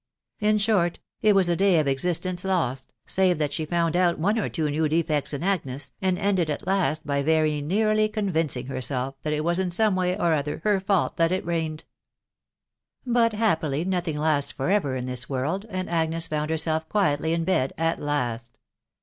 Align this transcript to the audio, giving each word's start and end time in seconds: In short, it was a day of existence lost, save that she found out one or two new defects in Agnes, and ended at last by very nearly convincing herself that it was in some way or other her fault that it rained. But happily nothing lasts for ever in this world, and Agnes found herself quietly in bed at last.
In 0.39 0.57
short, 0.57 0.97
it 1.21 1.35
was 1.35 1.47
a 1.47 1.55
day 1.55 1.77
of 1.77 1.87
existence 1.87 2.43
lost, 2.43 2.91
save 3.05 3.37
that 3.37 3.53
she 3.53 3.67
found 3.67 3.95
out 3.95 4.17
one 4.17 4.39
or 4.39 4.49
two 4.49 4.67
new 4.71 4.89
defects 4.89 5.31
in 5.31 5.43
Agnes, 5.43 5.91
and 6.01 6.17
ended 6.17 6.49
at 6.49 6.65
last 6.65 7.05
by 7.05 7.21
very 7.21 7.61
nearly 7.61 8.09
convincing 8.09 8.65
herself 8.65 9.13
that 9.21 9.31
it 9.31 9.43
was 9.43 9.59
in 9.59 9.69
some 9.69 9.95
way 9.95 10.17
or 10.17 10.33
other 10.33 10.59
her 10.63 10.79
fault 10.79 11.17
that 11.17 11.31
it 11.31 11.45
rained. 11.45 11.83
But 13.05 13.33
happily 13.33 13.85
nothing 13.85 14.17
lasts 14.17 14.51
for 14.51 14.71
ever 14.71 14.95
in 14.95 15.05
this 15.05 15.29
world, 15.29 15.67
and 15.69 15.87
Agnes 15.87 16.25
found 16.25 16.49
herself 16.49 16.89
quietly 16.89 17.31
in 17.33 17.43
bed 17.43 17.71
at 17.77 17.99
last. 17.99 18.57